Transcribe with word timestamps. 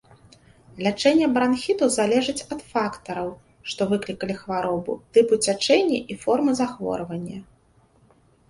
Лячэнне 0.85 1.27
бранхіту 1.35 1.89
залежыць 1.97 2.43
ад 2.55 2.61
фактараў, 2.71 3.29
што 3.73 3.81
выклікалі 3.91 4.35
хваробу, 4.41 4.93
тыпу 5.19 5.33
цячэння 5.47 5.99
і 6.15 6.19
формы 6.25 6.51
захворвання. 6.63 7.39